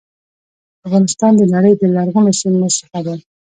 افغانستان 0.85 1.31
د 1.37 1.41
نړی 1.55 1.71
د 1.77 1.83
لرغونو 1.95 2.31
سیمو 2.39 2.67
څخه 2.79 2.99
دی. 3.07 3.17